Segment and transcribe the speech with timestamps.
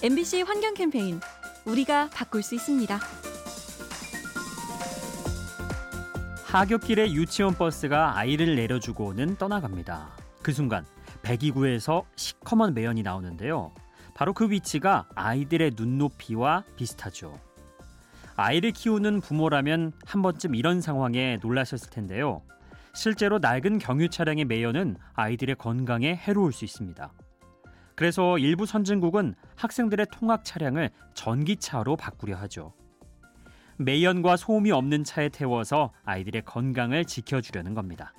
[0.00, 1.20] MBC 환경 캠페인
[1.64, 3.00] 우리가 바꿀 수 있습니다.
[6.44, 10.10] 하굣길에 유치원 버스가 아이를 내려주고는 떠나갑니다.
[10.40, 10.84] 그 순간
[11.22, 13.74] 배기구에서 시커먼 매연이 나오는데요.
[14.14, 17.36] 바로 그 위치가 아이들의 눈높이와 비슷하죠.
[18.36, 22.42] 아이를 키우는 부모라면 한 번쯤 이런 상황에 놀라셨을 텐데요.
[22.94, 27.12] 실제로 낡은 경유 차량의 매연은 아이들의 건강에 해로울 수 있습니다.
[27.98, 32.72] 그래서 일부 선진국은 학생들의 통학 차량을 전기차로 바꾸려 하죠.
[33.76, 38.14] 매연과 소음이 없는 차에 태워서 아이들의 건강을 지켜주려는 겁니다.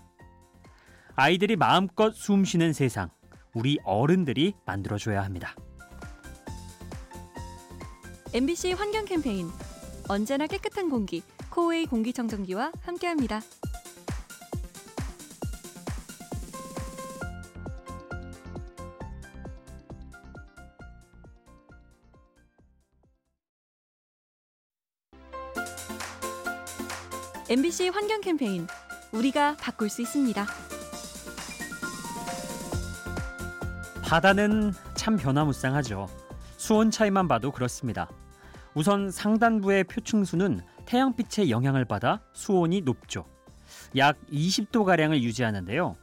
[1.16, 3.10] 아이들이 마음껏 숨 쉬는 세상,
[3.54, 5.56] 우리 어른들이 만들어줘야 합니다.
[8.34, 9.48] MBC 환경 캠페인
[10.10, 13.40] 언제나 깨끗한 공기 코웨이 공기청정기와 함께합니다.
[27.52, 28.68] MBC 환경 캠페인
[29.12, 30.46] 우리가 바꿀 수 있습니다.
[34.04, 36.08] 바다는 참 변화무쌍하죠.
[36.58, 38.08] 수온 차이만 봐도 그렇습니다.
[38.76, 43.26] 우선 상단부의 표층수는 태양빛의 영향을 받아 수온이 높죠.
[43.98, 45.96] 약 20도 가량을 유지하는데요.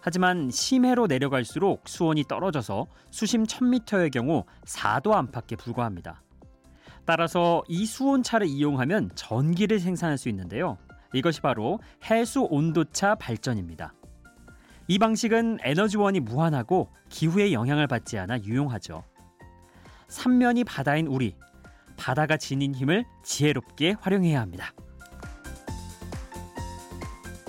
[0.00, 6.22] 하지만 심해로 내려갈수록 수온이 떨어져서 수심 1000m의 경우 4도 안팎에 불과합니다.
[7.04, 10.78] 따라서 이 수온 차를 이용하면 전기를 생산할 수 있는데요.
[11.14, 11.78] 이것이 바로
[12.10, 13.94] 해수 온도차 발전입니다.
[14.88, 19.04] 이 방식은 에너지원이 무한하고 기후의 영향을 받지 않아 유용하죠.
[20.08, 21.34] 삼면이 바다인 우리,
[21.96, 24.72] 바다가 지닌 힘을 지혜롭게 활용해야 합니다.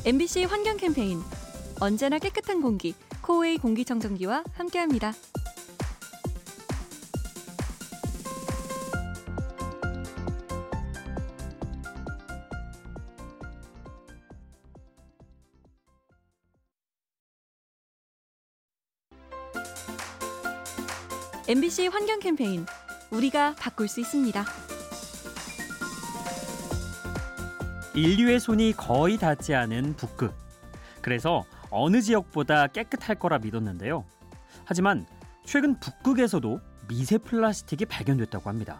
[0.06, 1.20] MBC 환경 캠페인
[1.82, 5.14] 언제나 깨끗한 공기 코웨이 공기청정기와 함께합니다.
[21.48, 22.66] MBC 환경 캠페인
[23.12, 24.44] 우리가 바꿀 수 있습니다.
[27.94, 30.34] 인류의 손이 거의 닿지 않은 북극.
[31.02, 34.06] 그래서 어느 지역보다 깨끗할 거라 믿었는데요.
[34.66, 35.06] 하지만
[35.46, 38.80] 최근 북극에서도 미세 플라스틱이 발견됐다고 합니다.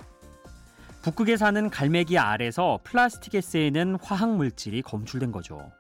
[1.04, 5.72] 북극에 사는 갈매기 알에서 플라스틱에 쓰이는 화학 물질이 검출된 거죠.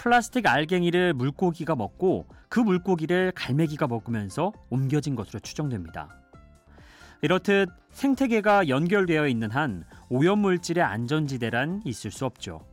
[0.00, 6.08] 플라스틱 알갱이를 물고기가 먹고 그 물고기를 갈매기가 먹으면서 옮겨진 것으로 추정됩니다.
[7.20, 12.66] 이렇듯 생태계가 연결되어 있는 한 오염물질의 안전지대란 있을 수 없죠.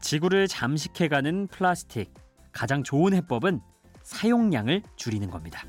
[0.00, 2.12] 지구를 잠식해가는 플라스틱.
[2.50, 3.60] 가장 좋은 해법은
[4.02, 5.62] 사용량을 줄이는 겁니다.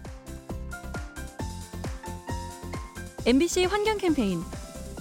[3.27, 4.41] MBC 환경 캠페인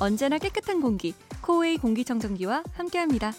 [0.01, 3.33] 언제나 깨끗한 공기 코웨이 공기청정기와 함께합니다.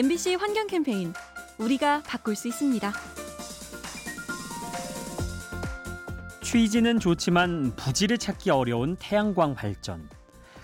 [0.00, 1.12] MBC 환경 캠페인
[1.58, 2.90] 우리가 바꿀 수 있습니다.
[6.40, 10.08] 취지는 좋지만 부지를 찾기 어려운 태양광 발전.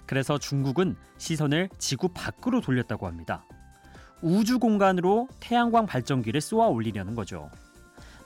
[0.06, 3.44] 그래서 중국은 시선을 지구 밖으로 돌렸다고 합니다.
[4.22, 7.50] 우주 공간으로 태양광 발전기를 쏘아 올리려는 거죠.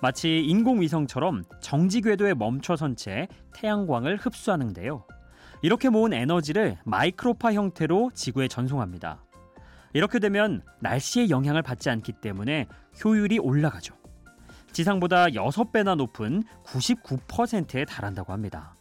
[0.01, 5.05] 마치 인공위성처럼 정지 궤도에 멈춰선 채 태양광을 흡수하는데요.
[5.63, 9.25] 이렇게 모은 에너지를 마이크로파 형태로 지구에 전송합니다.
[9.93, 12.67] 이렇게 되면 날씨의 영향을 받지 않기 때문에
[13.05, 13.95] 효율이 올라가죠.
[14.73, 18.77] 지상보다 6배나 높은 99%에 달한다고 합니다.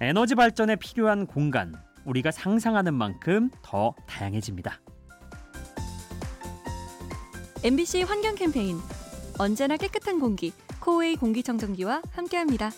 [0.00, 4.80] 에너지 발전에 필요한 공간, 우리가 상상하는 만큼 더 다양해집니다.
[7.64, 8.78] MBC 환경 캠페인
[9.38, 12.70] 언제나 깨끗한 공기 코웨이 공기청정기와 함께합니다.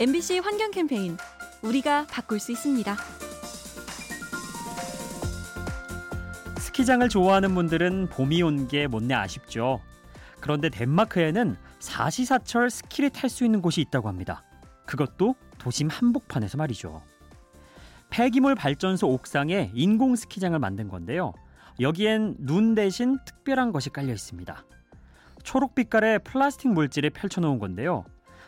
[0.00, 1.16] MBC 환경 캠페인
[1.62, 2.96] 우리가 바꿀 수 있습니다.
[6.58, 9.80] 스키장을 좋아하는 분들은 봄이 온 게 못내 아쉽죠.
[10.40, 14.42] 그런데 덴마크에는 사시사철 스키를 탈 수 있는 곳이 있다고 합니다.
[14.86, 17.02] 그것도 도심 한복판에서 말이죠.
[18.08, 21.32] 폐기물 발전소 옥상에 인공 스키장을 만든 건데요.
[21.78, 24.64] 여기엔 눈 대신 특별한 것이 깔려 있습니다.
[25.42, 28.04] 초록 빛깔의 플라스틱 물질을 펼쳐놓은 건데요.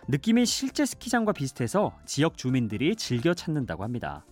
[0.08, 4.24] 느낌이 실제 스키장과 비슷해서 지역 주민들이 즐겨 찾는다고 합니다.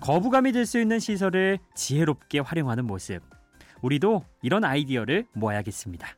[0.00, 3.20] 거부감이 들 수 있는 시설을 지혜롭게 활용하는 모습.
[3.82, 6.08] 우리도 이런 아이디어를 모아야겠습니다.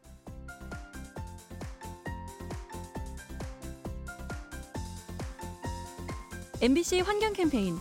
[6.61, 7.77] MBC 환경 캠페인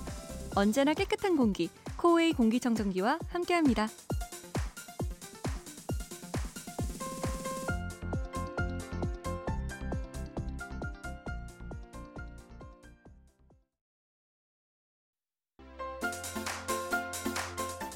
[0.55, 3.87] 언제나 깨끗한 공기 코웨이 공기청정기와 함께합니다.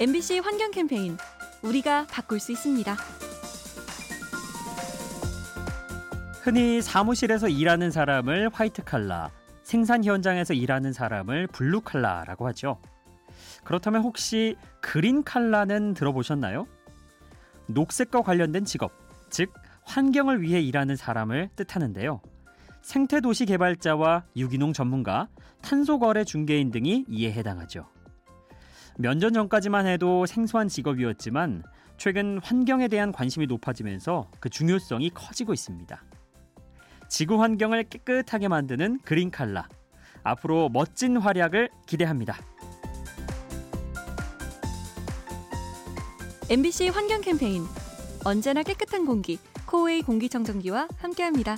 [0.05, 1.17] MBC 환경 캠페인
[1.63, 2.95] 우리가 바꿀 수 있습니다.
[6.43, 9.31] 흔히 사무실에서 일하는 사람을 화이트 칼라,
[9.63, 12.79] 생산 현장에서 일하는 사람을 블루 칼라라고 하죠.
[13.63, 16.67] 그렇다면 혹시 그린 칼라는 들어보셨나요?
[17.65, 18.91] 녹색과 관련된 직업,
[19.31, 19.51] 즉
[19.85, 22.21] 환경을 위해 일하는 사람을 뜻하는데요.
[22.83, 25.29] 생태도시 개발자와 유기농 전문가,
[25.63, 27.94] 탄소거래 중개인 등이 이에 해당하죠.
[28.97, 31.63] 몇 년 전까지만 해도 생소한 직업이었지만
[31.97, 36.03] 최근 환경에 대한 관심이 높아지면서 그 중요성이 커지고 있습니다.
[37.09, 39.67] 지구 환경을 깨끗하게 만드는 그린 칼라.
[40.23, 42.37] 앞으로 멋진 활약을 기대합니다.
[46.49, 47.63] MBC 환경 캠페인
[48.23, 51.57] 언제나 깨끗한 공기 코웨이 공기청정기와 함께합니다.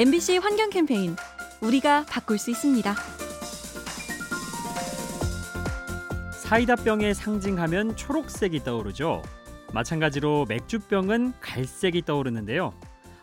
[0.00, 1.14] MBC 환경 캠페인
[1.60, 2.94] 우리가 바꿀 수 있습니다.
[6.32, 9.20] 사이다병의 상징하면 초록색이 떠오르죠.
[9.74, 12.72] 마찬가지로 맥주병은 갈색이 떠오르는데요.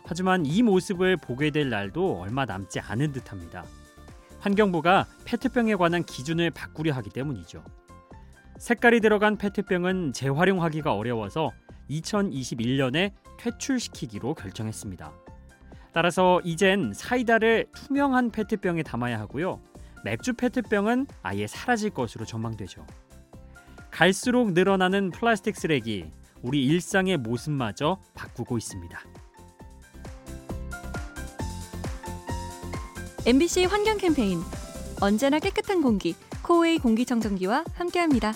[0.04, 3.64] 하지만 이 모습을 보게 될 날도 얼마 남지 않은 듯합니다.
[4.38, 7.64] 환경부가 페트병에 관한 기준을 바꾸려 하기 때문이죠.
[8.60, 11.50] 색깔이 들어간 페트병은 재활용하기가 어려워서
[11.90, 15.27] 2021년에 퇴출시키기로 결정했습니다.
[15.98, 19.60] 따라서 이젠 사이다를 투명한 페트병에 담아야 하고요.
[20.04, 22.86] 맥주 페트병은 아예 사라질 것으로 전망되죠.
[23.90, 26.08] 갈수록 늘어나는 플라스틱 쓰레기,
[26.40, 28.96] 우리 일상의 모습마저 바꾸고 있습니다.
[33.26, 34.38] MBC 환경 캠페인
[35.00, 36.14] 언제나 깨끗한 공기
[36.44, 38.34] 코웨이 공기청정기와 함께합니다.